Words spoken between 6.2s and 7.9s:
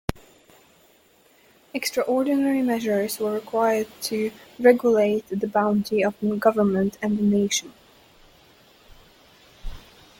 the government and the nation.